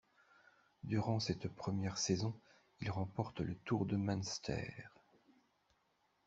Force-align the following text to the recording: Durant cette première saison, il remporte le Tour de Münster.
Durant 0.83 1.19
cette 1.19 1.47
première 1.47 1.99
saison, 1.99 2.33
il 2.79 2.89
remporte 2.89 3.39
le 3.41 3.53
Tour 3.53 3.85
de 3.85 3.97
Münster. 3.97 4.89